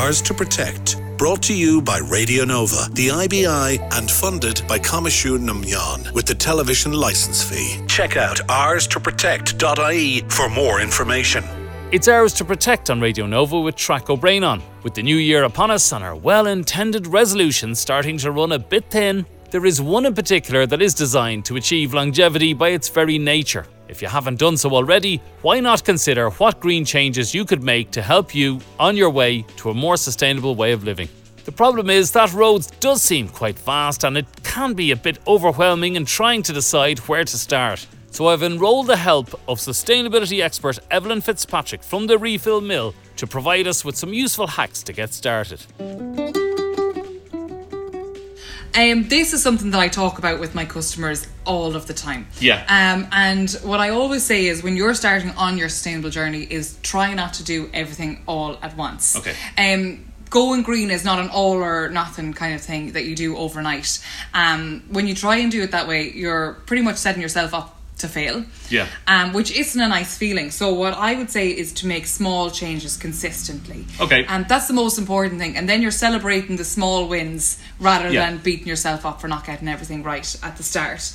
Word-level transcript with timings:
Ours 0.00 0.22
to 0.22 0.32
Protect. 0.32 0.96
Brought 1.18 1.42
to 1.42 1.54
you 1.54 1.82
by 1.82 1.98
Radio 1.98 2.46
Nova, 2.46 2.88
the 2.92 3.08
IBI, 3.08 3.78
and 3.92 4.10
funded 4.10 4.62
by 4.66 4.78
Coimisiún 4.78 5.42
na 5.42 5.52
Meán 5.52 6.10
with 6.14 6.24
the 6.24 6.34
television 6.34 6.92
license 6.94 7.44
fee. 7.44 7.78
Check 7.88 8.16
out 8.16 8.38
ours2protect.ie 8.48 10.22
for 10.30 10.48
more 10.48 10.80
information. 10.80 11.44
It's 11.92 12.08
ours 12.08 12.32
to 12.34 12.44
protect 12.44 12.88
on 12.88 13.02
Radio 13.02 13.26
Nova 13.26 13.60
with 13.60 13.76
Traic 13.76 14.08
O'Brien 14.08 14.42
on. 14.42 14.62
With 14.82 14.94
the 14.94 15.02
new 15.02 15.16
year 15.16 15.44
upon 15.44 15.70
us 15.70 15.92
and 15.92 16.02
our 16.02 16.16
well 16.16 16.46
intended 16.46 17.06
resolutions 17.06 17.78
starting 17.78 18.16
to 18.18 18.32
run 18.32 18.52
a 18.52 18.58
bit 18.58 18.86
thin, 18.90 19.26
there 19.50 19.66
is 19.66 19.82
one 19.82 20.06
in 20.06 20.14
particular 20.14 20.64
that 20.66 20.80
is 20.80 20.94
designed 20.94 21.44
to 21.44 21.56
achieve 21.56 21.92
longevity 21.92 22.54
by 22.54 22.70
its 22.70 22.88
very 22.88 23.18
nature. 23.18 23.66
If 23.92 24.00
you 24.00 24.08
haven't 24.08 24.38
done 24.38 24.56
so 24.56 24.70
already, 24.70 25.20
why 25.42 25.60
not 25.60 25.84
consider 25.84 26.30
what 26.30 26.60
green 26.60 26.82
changes 26.82 27.34
you 27.34 27.44
could 27.44 27.62
make 27.62 27.90
to 27.90 28.00
help 28.00 28.34
you 28.34 28.58
on 28.80 28.96
your 28.96 29.10
way 29.10 29.42
to 29.58 29.68
a 29.68 29.74
more 29.74 29.98
sustainable 29.98 30.54
way 30.54 30.72
of 30.72 30.82
living? 30.82 31.10
The 31.44 31.52
problem 31.52 31.90
is 31.90 32.10
that 32.12 32.32
roads 32.32 32.68
does 32.80 33.02
seem 33.02 33.28
quite 33.28 33.58
vast 33.58 34.04
and 34.04 34.16
it 34.16 34.24
can 34.44 34.72
be 34.72 34.92
a 34.92 34.96
bit 34.96 35.18
overwhelming 35.26 35.96
in 35.96 36.06
trying 36.06 36.42
to 36.44 36.54
decide 36.54 37.00
where 37.00 37.24
to 37.24 37.36
start. 37.36 37.86
So 38.10 38.28
I've 38.28 38.42
enrolled 38.42 38.86
the 38.86 38.96
help 38.96 39.34
of 39.46 39.58
sustainability 39.58 40.40
expert 40.40 40.78
Eibhlin 40.90 41.22
Fitzpatrick 41.22 41.82
from 41.82 42.06
the 42.06 42.16
Refill 42.16 42.62
Mill 42.62 42.94
to 43.16 43.26
provide 43.26 43.66
us 43.66 43.84
with 43.84 43.96
some 43.96 44.14
useful 44.14 44.46
hacks 44.46 44.82
to 44.84 44.94
get 44.94 45.12
started. 45.12 45.60
Um, 48.74 49.08
this 49.08 49.32
is 49.32 49.42
something 49.42 49.70
that 49.70 49.80
I 49.80 49.88
talk 49.88 50.18
about 50.18 50.40
with 50.40 50.54
my 50.54 50.64
customers 50.64 51.26
all 51.44 51.76
of 51.76 51.86
the 51.86 51.94
time. 51.94 52.26
Yeah. 52.40 52.64
Um, 52.68 53.08
and 53.12 53.50
what 53.62 53.80
I 53.80 53.90
always 53.90 54.22
say 54.22 54.46
is 54.46 54.62
when 54.62 54.76
you're 54.76 54.94
starting 54.94 55.30
on 55.30 55.58
your 55.58 55.68
sustainable 55.68 56.10
journey 56.10 56.42
is 56.42 56.78
try 56.82 57.12
not 57.14 57.34
to 57.34 57.44
do 57.44 57.68
everything 57.74 58.22
all 58.26 58.58
at 58.62 58.76
once. 58.76 59.16
Okay. 59.16 59.34
Um, 59.58 60.12
going 60.30 60.62
green 60.62 60.90
is 60.90 61.04
not 61.04 61.18
an 61.18 61.28
all 61.28 61.62
or 61.62 61.90
nothing 61.90 62.32
kind 62.32 62.54
of 62.54 62.62
thing 62.62 62.92
that 62.92 63.04
you 63.04 63.14
do 63.14 63.36
overnight. 63.36 64.02
Um, 64.32 64.82
when 64.88 65.06
you 65.06 65.14
try 65.14 65.36
and 65.36 65.52
do 65.52 65.62
it 65.62 65.72
that 65.72 65.86
way, 65.86 66.10
you're 66.10 66.54
pretty 66.66 66.82
much 66.82 66.96
setting 66.96 67.20
yourself 67.20 67.52
up 67.52 67.78
to 67.98 68.08
fail. 68.08 68.44
Yeah. 68.68 68.86
Um, 69.06 69.32
which 69.32 69.52
isn't 69.52 69.80
a 69.80 69.86
nice 69.88 70.16
feeling. 70.18 70.50
So 70.50 70.72
what 70.74 70.94
I 70.94 71.14
would 71.14 71.30
say 71.30 71.48
is 71.50 71.72
to 71.74 71.86
make 71.86 72.06
small 72.06 72.50
changes 72.50 72.96
consistently. 72.96 73.84
Okay. 74.00 74.24
And 74.28 74.48
that's 74.48 74.66
the 74.66 74.72
most 74.74 74.98
important 74.98 75.38
thing. 75.40 75.56
And 75.56 75.68
then 75.68 75.82
you're 75.82 75.90
celebrating 75.92 76.56
the 76.56 76.64
small 76.64 77.06
wins 77.08 77.58
rather 77.78 78.10
Yeah. 78.10 78.26
than 78.26 78.38
beating 78.38 78.66
yourself 78.66 79.06
up 79.06 79.20
for 79.20 79.28
not 79.28 79.46
getting 79.46 79.68
everything 79.68 80.02
right 80.02 80.36
at 80.42 80.56
the 80.56 80.62
start. 80.62 81.12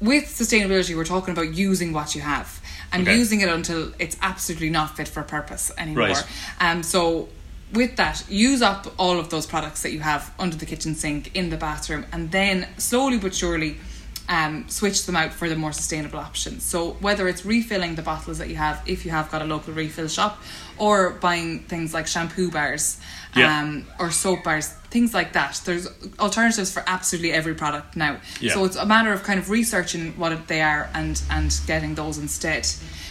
With 0.00 0.24
sustainability, 0.26 0.96
we're 0.96 1.04
talking 1.04 1.32
about 1.32 1.54
using 1.54 1.92
what 1.92 2.14
you 2.14 2.20
have 2.22 2.60
and 2.92 3.02
Okay. 3.08 3.16
using 3.16 3.40
it 3.40 3.48
until 3.48 3.92
it's 3.98 4.16
absolutely 4.20 4.70
not 4.70 4.96
fit 4.96 5.08
for 5.08 5.22
purpose 5.22 5.70
anymore. 5.78 6.08
Right. 6.08 6.24
Um, 6.60 6.82
so 6.82 7.28
with 7.72 7.96
that, 7.96 8.22
use 8.28 8.62
up 8.62 8.92
all 8.98 9.18
of 9.18 9.30
those 9.30 9.46
products 9.46 9.82
that 9.82 9.92
you 9.92 10.00
have 10.00 10.30
under 10.38 10.56
the 10.56 10.66
kitchen 10.66 10.94
sink, 10.94 11.30
in 11.34 11.50
the 11.50 11.56
bathroom, 11.56 12.04
and 12.12 12.30
then 12.32 12.66
slowly 12.78 13.16
but 13.18 13.34
surely 13.34 13.78
um, 14.28 14.68
switch 14.68 15.06
them 15.06 15.16
out 15.16 15.32
for 15.32 15.48
the 15.48 15.56
more 15.56 15.72
sustainable 15.72 16.18
options. 16.18 16.62
So 16.64 16.92
whether 17.00 17.28
it's 17.28 17.44
refilling 17.44 17.96
the 17.96 18.02
bottles 18.02 18.38
that 18.38 18.48
you 18.48 18.56
have, 18.56 18.82
if 18.86 19.04
you 19.04 19.10
have 19.10 19.30
got 19.30 19.42
a 19.42 19.44
local 19.44 19.74
refill 19.74 20.08
shop, 20.08 20.40
or 20.78 21.10
buying 21.10 21.60
things 21.60 21.92
like 21.92 22.06
shampoo 22.06 22.50
bars 22.50 22.98
Yeah. 23.36 23.60
um, 23.60 23.86
or 23.98 24.10
soap 24.10 24.44
bars, 24.44 24.68
things 24.90 25.12
like 25.14 25.32
that. 25.34 25.60
There's 25.64 25.86
alternatives 26.18 26.72
for 26.72 26.82
absolutely 26.86 27.32
every 27.32 27.54
product 27.54 27.96
now. 27.96 28.18
Yeah. 28.40 28.54
So 28.54 28.64
it's 28.64 28.76
a 28.76 28.86
matter 28.86 29.12
of 29.12 29.22
kind 29.22 29.38
of 29.38 29.50
researching 29.50 30.12
what 30.18 30.48
they 30.48 30.62
are 30.62 30.88
and 30.94 31.20
and 31.30 31.54
getting 31.66 31.94
those 31.94 32.18
instead. 32.18 32.66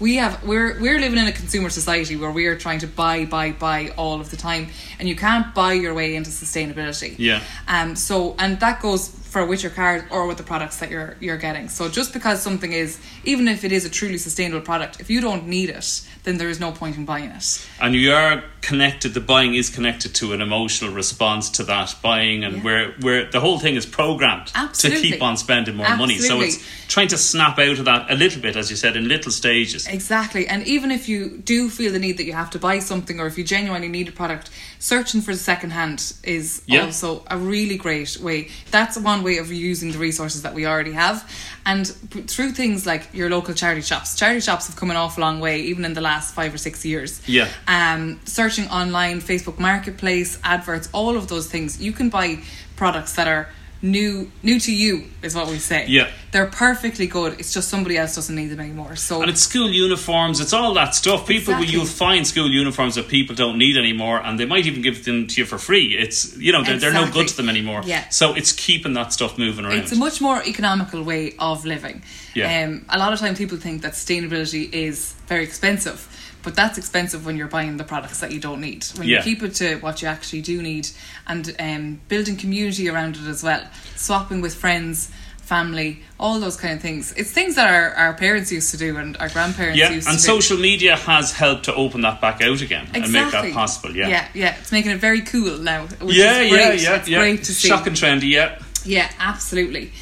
We 0.00 0.16
have 0.16 0.42
we're 0.44 0.80
we're 0.80 0.98
living 0.98 1.18
in 1.18 1.26
a 1.28 1.32
consumer 1.32 1.70
society 1.70 2.16
where 2.16 2.30
we 2.30 2.46
are 2.46 2.56
trying 2.56 2.80
to 2.80 2.86
buy 2.86 3.24
buy 3.26 3.52
buy 3.52 3.92
all 3.96 4.20
of 4.20 4.30
the 4.30 4.36
time, 4.36 4.68
and 4.98 5.08
you 5.08 5.14
can't 5.16 5.54
buy 5.54 5.74
your 5.74 5.94
way 5.94 6.14
into 6.16 6.30
sustainability. 6.30 7.14
Yeah. 7.18 7.42
Um. 7.68 7.96
So 7.96 8.34
and 8.38 8.58
that 8.60 8.80
goes 8.82 9.08
for 9.32 9.46
with 9.46 9.62
your 9.62 9.72
card 9.72 10.04
or 10.10 10.26
with 10.26 10.36
the 10.36 10.42
products 10.42 10.76
that 10.80 10.90
you're 10.90 11.16
you're 11.18 11.38
getting. 11.38 11.68
So 11.70 11.88
just 11.88 12.12
because 12.12 12.42
something 12.42 12.72
is, 12.72 12.98
even 13.24 13.48
if 13.48 13.64
it 13.64 13.72
is 13.72 13.84
a 13.86 13.90
truly 13.90 14.18
sustainable 14.18 14.60
product, 14.64 15.00
if 15.00 15.08
you 15.08 15.20
don't 15.22 15.46
need 15.46 15.70
it, 15.70 16.02
then 16.24 16.36
there 16.36 16.50
is 16.50 16.60
no 16.60 16.70
point 16.70 16.96
in 16.98 17.04
buying 17.06 17.30
it. 17.30 17.66
And 17.80 17.94
you 17.94 18.12
are 18.12 18.44
connected. 18.60 19.14
The 19.14 19.20
buying 19.20 19.54
is 19.54 19.70
connected 19.70 20.14
to 20.16 20.34
an 20.34 20.40
emotional 20.42 20.92
response 20.94 21.48
to 21.50 21.64
that 21.64 21.94
buying, 22.02 22.44
and 22.44 22.56
Yeah. 22.56 22.62
where 22.62 22.94
where 23.00 23.30
the 23.30 23.40
whole 23.40 23.58
thing 23.58 23.74
is 23.74 23.86
programmed 23.86 24.50
Absolutely. 24.54 25.02
to 25.02 25.08
keep 25.12 25.22
on 25.22 25.36
spending 25.38 25.76
more 25.76 25.96
money. 25.96 26.18
So 26.18 26.40
it's 26.42 26.58
trying 26.88 27.08
to 27.08 27.18
snap 27.18 27.58
out 27.58 27.78
of 27.78 27.86
that 27.86 28.10
a 28.10 28.14
little 28.14 28.42
bit, 28.42 28.54
as 28.54 28.70
you 28.70 28.76
said, 28.76 28.96
in 28.96 29.08
little 29.08 29.32
stages. 29.32 29.86
Exactly. 29.86 30.46
And 30.46 30.66
even 30.66 30.90
if 30.90 31.08
you 31.08 31.38
do 31.44 31.70
feel 31.70 31.90
the 31.92 31.98
need 31.98 32.18
that 32.18 32.24
you 32.26 32.34
have 32.34 32.50
to 32.50 32.58
buy 32.58 32.80
something 32.80 33.18
or 33.18 33.26
if 33.26 33.38
you 33.38 33.44
genuinely 33.44 33.88
need 33.88 34.08
a 34.08 34.12
product, 34.12 34.50
searching 34.78 35.22
for 35.22 35.32
the 35.32 35.38
second 35.40 35.70
hand 35.70 36.12
is 36.22 36.60
Yeah. 36.66 36.84
also 36.84 37.24
a 37.30 37.38
really 37.38 37.76
great 37.76 38.18
way. 38.20 38.48
That's 38.70 38.96
one 38.98 39.21
way 39.22 39.38
of 39.38 39.50
using 39.50 39.92
the 39.92 39.98
resources 39.98 40.42
that 40.42 40.54
we 40.54 40.66
already 40.66 40.92
have. 40.92 41.28
And 41.64 41.86
through 41.86 42.52
things 42.52 42.86
like 42.86 43.08
your 43.12 43.30
local 43.30 43.54
charity 43.54 43.82
shops, 43.82 44.16
charity 44.16 44.40
shops 44.40 44.66
have 44.66 44.76
come 44.76 44.90
an 44.90 44.96
awful 44.96 45.22
long 45.22 45.40
way, 45.40 45.60
even 45.62 45.84
in 45.84 45.94
the 45.94 46.00
last 46.00 46.34
five 46.34 46.52
or 46.52 46.58
six 46.58 46.84
years. 46.84 47.26
Yeah. 47.28 47.48
Um, 47.68 48.20
searching 48.24 48.68
online, 48.68 49.20
Facebook 49.20 49.58
Marketplace, 49.58 50.38
adverts, 50.42 50.88
all 50.92 51.16
of 51.16 51.28
those 51.28 51.48
things, 51.48 51.80
you 51.80 51.92
can 51.92 52.08
buy 52.08 52.40
products 52.76 53.14
that 53.14 53.28
are 53.28 53.48
new 53.82 54.30
new 54.44 54.60
to 54.60 54.72
you 54.72 55.04
is 55.22 55.34
what 55.34 55.48
we 55.48 55.58
say 55.58 55.84
Yeah. 55.88 56.08
they're 56.30 56.46
perfectly 56.46 57.08
good 57.08 57.40
it's 57.40 57.52
just 57.52 57.68
somebody 57.68 57.98
else 57.98 58.14
doesn't 58.14 58.34
need 58.36 58.46
them 58.46 58.60
anymore 58.60 58.94
so 58.94 59.20
And 59.22 59.28
it's 59.30 59.40
school 59.40 59.70
uniforms, 59.70 60.38
it's 60.40 60.52
all 60.52 60.72
that 60.74 60.94
stuff. 60.94 61.26
People, 61.26 61.54
Exactly. 61.54 61.66
you'll 61.72 61.86
find 61.86 62.26
school 62.26 62.48
uniforms 62.50 62.94
that 62.94 63.08
people 63.08 63.34
don't 63.34 63.58
need 63.58 63.76
anymore, 63.76 64.20
and 64.24 64.38
they 64.38 64.44
might 64.46 64.66
even 64.66 64.82
give 64.82 65.04
them 65.04 65.26
to 65.26 65.40
you 65.40 65.44
for 65.46 65.58
free. 65.58 65.96
It's, 65.96 66.36
you 66.36 66.52
know, 66.52 66.62
they're, 66.64 66.78
they're 66.78 66.92
no 66.92 67.10
good 67.10 67.28
to 67.28 67.36
them 67.36 67.48
anymore. 67.48 67.82
Yeah. 67.84 68.08
So 68.08 68.34
it's 68.34 68.52
keeping 68.52 68.92
that 68.94 69.12
stuff 69.12 69.36
moving 69.38 69.64
around. 69.64 69.78
It's 69.78 69.92
a 69.92 69.96
much 69.96 70.20
more 70.20 70.42
economical 70.44 71.02
way 71.02 71.34
of 71.38 71.64
living. 71.64 72.02
Yeah. 72.34 72.64
Um, 72.64 72.84
a 72.88 72.98
lot 72.98 73.12
of 73.12 73.18
time 73.18 73.34
people 73.34 73.58
think 73.58 73.82
that 73.82 73.92
sustainability 73.92 74.72
is 74.72 75.14
very 75.26 75.44
expensive, 75.44 75.98
but 76.42 76.54
that's 76.54 76.78
expensive 76.78 77.24
when 77.24 77.36
you're 77.36 77.48
buying 77.48 77.76
the 77.76 77.84
products 77.84 78.20
that 78.20 78.32
you 78.32 78.40
don't 78.40 78.60
need. 78.60 78.84
When 78.96 79.06
Yeah. 79.08 79.18
you 79.18 79.22
keep 79.22 79.42
it 79.42 79.54
to 79.56 79.76
what 79.76 80.02
you 80.02 80.08
actually 80.08 80.42
do 80.42 80.60
need 80.62 80.88
and 81.26 81.54
um, 81.58 82.00
building 82.08 82.36
community 82.36 82.88
around 82.88 83.16
it 83.16 83.26
as 83.28 83.42
well, 83.42 83.62
swapping 83.96 84.40
with 84.40 84.54
friends, 84.54 85.10
family, 85.38 86.00
all 86.18 86.40
those 86.40 86.56
kind 86.56 86.72
of 86.74 86.80
things. 86.80 87.12
It's 87.12 87.30
things 87.30 87.56
that 87.56 87.68
our, 87.70 87.90
our 87.94 88.14
parents 88.14 88.50
used 88.50 88.70
to 88.70 88.76
do 88.78 88.96
and 88.96 89.16
our 89.18 89.28
grandparents 89.28 89.78
yeah, 89.78 89.90
used 89.90 90.08
and 90.08 90.18
to 90.18 90.24
do. 90.26 90.32
And 90.32 90.42
social 90.42 90.56
media 90.58 90.96
has 90.96 91.32
helped 91.32 91.64
to 91.64 91.74
open 91.74 92.00
that 92.02 92.20
back 92.20 92.40
out 92.40 92.60
again 92.62 92.88
and 92.94 93.12
make 93.12 93.30
that 93.32 93.52
possible. 93.52 93.94
Yeah. 93.94 94.08
yeah, 94.08 94.28
yeah. 94.34 94.56
It's 94.58 94.72
making 94.72 94.92
it 94.92 94.98
very 94.98 95.20
cool 95.20 95.58
now. 95.58 95.88
Yeah, 96.00 96.40
yeah, 96.40 96.72
yeah, 96.72 96.96
It's 96.96 97.08
yeah. 97.08 97.18
great 97.18 97.44
to 97.44 97.54
see. 97.54 97.68
Shocking 97.68 97.92
trendy, 97.92 98.30
yeah. 98.30 98.58
Yeah, 98.84 99.10
absolutely. 99.18 99.92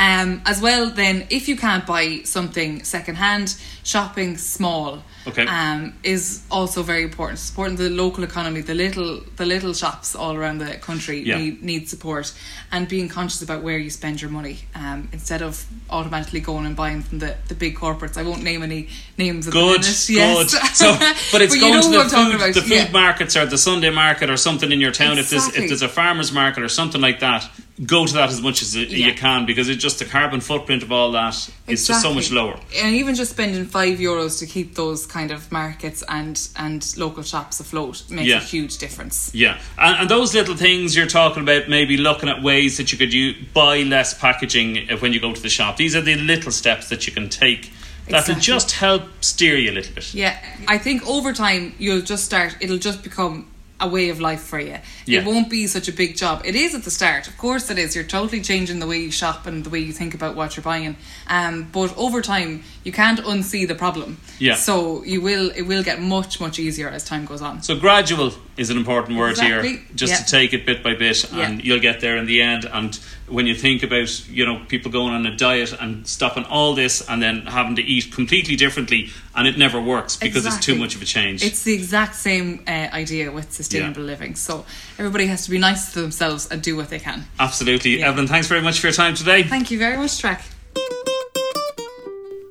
Um, 0.00 0.40
as 0.46 0.62
well, 0.62 0.88
then, 0.88 1.26
if 1.28 1.46
you 1.46 1.56
can't 1.56 1.86
buy 1.86 2.22
something 2.24 2.84
secondhand, 2.84 3.54
shopping 3.84 4.38
small 4.38 5.02
Okay. 5.26 5.44
um, 5.44 5.92
is 6.02 6.40
also 6.50 6.82
very 6.82 7.02
important. 7.02 7.38
Supporting 7.38 7.76
the 7.76 7.90
local 7.90 8.24
economy, 8.24 8.62
the 8.62 8.74
little 8.74 9.20
the 9.36 9.44
little 9.44 9.74
shops 9.74 10.16
all 10.16 10.34
around 10.34 10.56
the 10.58 10.76
country 10.76 11.20
Yeah. 11.20 11.36
need 11.36 11.62
need 11.62 11.88
support, 11.90 12.32
and 12.72 12.88
being 12.88 13.08
conscious 13.10 13.42
about 13.42 13.62
where 13.62 13.76
you 13.76 13.90
spend 13.90 14.22
your 14.22 14.30
money 14.30 14.60
um, 14.74 15.08
instead 15.12 15.42
of 15.42 15.66
automatically 15.90 16.40
going 16.40 16.64
and 16.64 16.74
buying 16.74 17.02
from 17.02 17.18
the, 17.18 17.36
the 17.48 17.54
big 17.54 17.76
corporates. 17.76 18.16
I 18.16 18.22
won't 18.22 18.42
name 18.42 18.62
any 18.62 18.88
names. 19.18 19.46
Good, 19.48 19.82
the 19.82 20.14
minute. 20.14 20.50
good. 20.50 20.74
So, 20.74 20.96
but 21.30 21.42
it's 21.42 21.54
you 21.54 21.60
going 21.60 21.74
know 21.74 21.82
to 21.82 22.08
the 22.08 22.08
food, 22.08 22.54
the 22.54 22.62
food 22.62 22.70
yeah. 22.70 22.90
markets 22.90 23.36
or 23.36 23.44
the 23.44 23.58
Sunday 23.58 23.90
market 23.90 24.30
or 24.30 24.38
something 24.38 24.72
in 24.72 24.80
your 24.80 24.92
town. 24.92 25.18
If 25.18 25.28
there's 25.28 25.48
if 25.48 25.68
there's 25.68 25.82
a 25.82 25.88
farmers 25.88 26.32
market 26.32 26.62
or 26.62 26.68
something 26.68 27.02
like 27.02 27.20
that, 27.20 27.46
go 27.86 28.04
to 28.06 28.12
that 28.12 28.28
as 28.28 28.42
much 28.42 28.60
as 28.62 28.76
Yeah. 28.76 29.06
you 29.08 29.14
can 29.14 29.46
because 29.46 29.68
it's 29.70 29.82
just 29.82 29.98
the 30.00 30.04
carbon 30.04 30.40
footprint 30.40 30.82
of 30.82 30.92
all 30.92 31.12
that 31.12 31.34
is 31.66 31.86
just 31.86 32.02
so 32.02 32.12
much 32.12 32.30
lower. 32.30 32.58
And 32.76 32.94
even 32.94 33.14
just 33.14 33.30
spending 33.30 33.64
five 33.64 33.98
euros 33.98 34.38
to 34.40 34.46
keep 34.46 34.74
those 34.74 35.06
kind 35.06 35.30
of 35.30 35.50
markets 35.50 36.02
and 36.08 36.38
and 36.56 36.86
local 36.98 37.22
shops 37.22 37.58
afloat 37.60 38.02
makes 38.10 38.28
Yeah. 38.28 38.36
a 38.36 38.40
huge 38.40 38.76
difference. 38.78 39.30
Yeah, 39.32 39.58
and, 39.78 39.96
and 40.00 40.10
those 40.10 40.34
little 40.34 40.56
things 40.56 40.94
you're 40.94 41.06
talking 41.06 41.42
about, 41.42 41.68
maybe 41.68 41.96
looking 41.96 42.28
at 42.28 42.42
ways 42.42 42.76
that 42.76 42.92
you 42.92 42.98
could 42.98 43.12
you 43.14 43.34
buy 43.54 43.78
less 43.82 44.12
packaging 44.12 44.88
when 45.00 45.12
you 45.14 45.20
go 45.20 45.32
to 45.32 45.40
the 45.40 45.48
shop. 45.48 45.76
These 45.76 45.96
are 45.96 46.02
the 46.02 46.16
little 46.16 46.52
steps 46.52 46.88
that 46.90 47.06
you 47.06 47.12
can 47.14 47.28
take 47.28 47.72
that'll 48.08 48.34
just 48.34 48.72
help 48.72 49.04
steer 49.20 49.56
you 49.56 49.70
a 49.70 49.74
little 49.78 49.94
bit. 49.94 50.12
Yeah, 50.12 50.36
I 50.68 50.78
think 50.78 51.06
over 51.06 51.32
time 51.32 51.74
you'll 51.78 52.02
just 52.02 52.24
start. 52.24 52.56
It'll 52.60 52.78
just 52.78 53.02
become 53.02 53.46
a 53.80 53.88
way 53.88 54.08
of 54.10 54.20
life 54.20 54.42
for 54.42 54.60
you. 54.60 54.78
Yeah. 55.06 55.20
It 55.20 55.26
won't 55.26 55.50
be 55.50 55.66
such 55.66 55.88
a 55.88 55.92
big 55.92 56.16
job. 56.16 56.42
It 56.44 56.54
is 56.54 56.74
at 56.74 56.84
the 56.84 56.90
start, 56.90 57.28
of 57.28 57.36
course. 57.38 57.70
It 57.70 57.78
is. 57.78 57.94
You're 57.94 58.04
totally 58.04 58.40
changing 58.40 58.78
the 58.78 58.86
way 58.86 58.98
you 58.98 59.10
shop 59.10 59.46
and 59.46 59.64
the 59.64 59.70
way 59.70 59.80
you 59.80 59.92
think 59.92 60.14
about 60.14 60.36
what 60.36 60.56
you're 60.56 60.64
buying. 60.64 60.96
Um, 61.28 61.68
but 61.72 61.96
over 61.96 62.20
time, 62.22 62.62
you 62.84 62.92
can't 62.92 63.20
unsee 63.20 63.66
the 63.66 63.74
problem. 63.74 64.18
Yeah. 64.38 64.54
So 64.54 65.02
you 65.04 65.20
will 65.20 65.50
it 65.50 65.62
will 65.62 65.82
get 65.82 66.00
much 66.00 66.40
much 66.40 66.58
easier 66.58 66.88
as 66.88 67.04
time 67.04 67.24
goes 67.24 67.42
on. 67.42 67.62
So 67.62 67.78
gradual 67.78 68.32
is 68.60 68.68
an 68.68 68.76
important 68.76 69.16
word 69.18 69.30
Exactly. 69.30 69.68
here, 69.70 69.80
just 69.94 70.12
Yeah. 70.12 70.18
to 70.18 70.24
take 70.38 70.52
it 70.52 70.66
bit 70.66 70.82
by 70.82 70.94
bit, 70.94 71.24
and 71.32 71.58
Yeah. 71.58 71.64
you'll 71.64 71.80
get 71.80 72.00
there 72.00 72.16
in 72.18 72.26
the 72.26 72.42
end. 72.42 72.66
And 72.70 72.98
when 73.26 73.46
you 73.46 73.54
think 73.54 73.82
about 73.82 74.10
you 74.28 74.44
know 74.44 74.60
people 74.68 74.90
going 74.90 75.14
on 75.14 75.24
a 75.24 75.34
diet 75.34 75.72
and 75.80 76.06
stopping 76.06 76.44
all 76.44 76.74
this 76.74 77.00
and 77.08 77.22
then 77.22 77.46
having 77.46 77.74
to 77.76 77.82
eat 77.82 78.12
completely 78.12 78.56
differently, 78.56 79.08
and 79.34 79.48
it 79.48 79.56
never 79.56 79.80
works 79.80 80.16
because 80.16 80.44
it's 80.44 80.58
too 80.58 80.74
much 80.74 80.94
of 80.94 81.00
a 81.00 81.06
change. 81.06 81.42
It's 81.42 81.62
the 81.62 81.72
exact 81.72 82.14
same 82.16 82.60
uh, 82.68 82.70
idea 83.02 83.30
with 83.32 83.50
sustainable 83.52 84.02
living. 84.02 84.34
So 84.36 84.66
everybody 84.98 85.26
has 85.26 85.44
to 85.46 85.50
be 85.50 85.58
nice 85.58 85.92
to 85.94 86.02
themselves 86.02 86.46
and 86.50 86.60
do 86.60 86.76
what 86.76 86.90
they 86.90 86.98
can. 86.98 87.24
Absolutely, 87.38 87.98
Yeah. 88.00 88.12
Eibhlin. 88.12 88.28
Thanks 88.28 88.46
very 88.48 88.62
much 88.62 88.78
for 88.80 88.88
your 88.88 88.94
time 88.94 89.14
today. 89.14 89.42
Thank 89.42 89.70
you 89.70 89.78
very 89.78 89.96
much, 89.96 90.18
Traic. 90.20 90.38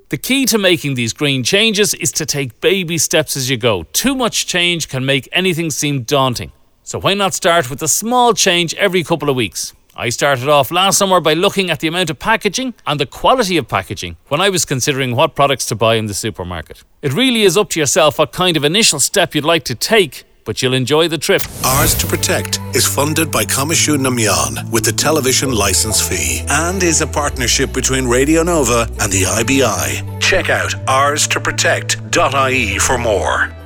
The 0.10 0.18
key 0.18 0.48
to 0.48 0.58
making 0.58 0.96
these 0.96 1.14
green 1.14 1.44
changes 1.44 1.94
is 1.94 2.12
to 2.14 2.26
take 2.26 2.60
baby 2.62 2.98
steps 2.98 3.38
as 3.38 3.48
you 3.48 3.58
go. 3.58 3.84
Too 3.94 4.16
much 4.16 4.48
change 4.48 4.90
can 4.90 5.06
make 5.06 5.30
anything 5.32 5.70
seem 5.70 6.02
daunting. 6.02 6.52
So 6.82 7.00
why 7.00 7.14
not 7.14 7.36
start 7.36 7.70
with 7.70 7.84
a 7.84 7.88
small 7.88 8.34
change 8.34 8.74
every 8.74 9.04
couple 9.04 9.30
of 9.30 9.36
weeks? 9.36 9.76
I 9.96 10.10
started 10.10 10.50
off 10.50 10.72
last 10.72 10.98
summer 10.98 11.20
by 11.20 11.36
looking 11.36 11.70
at 11.70 11.80
the 11.80 11.88
amount 11.88 12.10
of 12.10 12.18
packaging 12.18 12.74
and 12.88 13.00
the 13.00 13.06
quality 13.06 13.56
of 13.58 13.68
packaging 13.68 14.18
when 14.30 14.42
I 14.42 14.50
was 14.50 14.66
considering 14.66 15.16
what 15.16 15.36
products 15.36 15.68
to 15.68 15.76
buy 15.76 15.94
in 15.94 16.08
the 16.08 16.16
supermarket. 16.16 16.84
It 17.04 17.14
really 17.14 17.44
is 17.44 17.56
up 17.56 17.70
to 17.72 17.80
yourself 17.80 18.18
what 18.18 18.32
kind 18.32 18.58
of 18.58 18.64
initial 18.64 19.00
step 19.00 19.36
you'd 19.36 19.46
like 19.46 19.64
to 19.66 19.76
take, 19.76 20.24
but 20.50 20.64
you'll 20.64 20.74
enjoy 20.74 21.08
the 21.08 21.16
trip. 21.16 21.44
Ours 21.64 21.94
to 21.94 22.08
Protect 22.08 22.60
is 22.74 22.84
funded 22.84 23.32
by 23.32 23.46
Coimisiún 23.46 24.00
na 24.00 24.10
Meán 24.10 24.68
with 24.72 24.84
the 24.84 24.92
television 24.92 25.52
license 25.52 26.02
fee 26.02 26.44
and 26.50 26.82
is 26.82 27.02
a 27.02 27.06
partnership 27.06 27.72
between 27.72 28.08
Radio 28.08 28.42
Nova 28.42 28.88
and 29.00 29.12
the 29.12 29.26
IBI. 29.26 30.20
Check 30.20 30.50
out 30.50 30.74
ours 30.90 31.28
to 31.28 31.40
protect.ie 31.40 32.80
for 32.80 32.98
more. 32.98 33.59